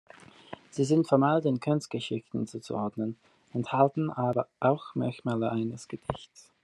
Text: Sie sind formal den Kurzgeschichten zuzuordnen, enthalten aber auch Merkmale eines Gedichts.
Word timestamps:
Sie 0.71 0.83
sind 0.83 1.07
formal 1.07 1.41
den 1.41 1.59
Kurzgeschichten 1.59 2.47
zuzuordnen, 2.47 3.19
enthalten 3.53 4.09
aber 4.09 4.47
auch 4.59 4.95
Merkmale 4.95 5.51
eines 5.51 5.87
Gedichts. 5.87 6.49